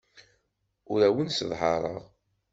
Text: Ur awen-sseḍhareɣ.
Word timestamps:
Ur 0.91 0.99
awen-sseḍhareɣ. 1.07 2.01